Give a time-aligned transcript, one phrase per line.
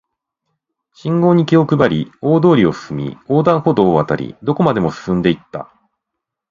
[0.95, 5.71] 信号に気を配り、大通りを進み、横断歩道を渡り、どこまでも進んで行った